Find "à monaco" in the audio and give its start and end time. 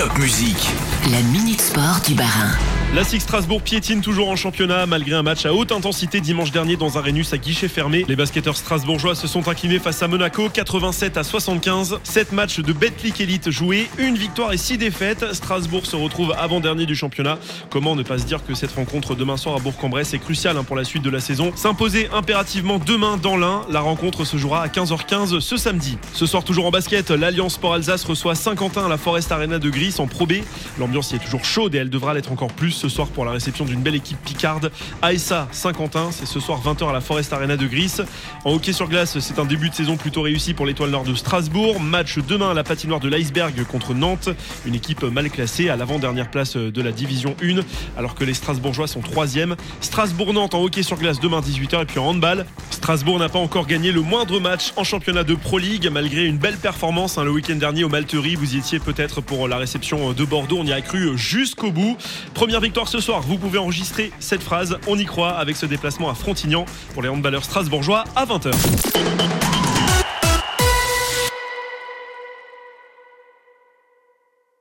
10.02-10.48